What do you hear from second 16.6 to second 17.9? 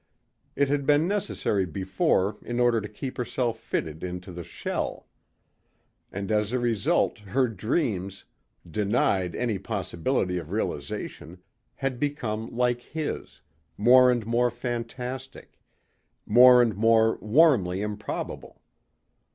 and more warmly